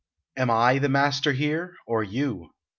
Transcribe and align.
Am 0.35 0.49
I 0.49 0.79
the 0.79 0.89
master 0.89 1.31
here, 1.31 1.75
or 1.85 2.03
you? 2.03 2.49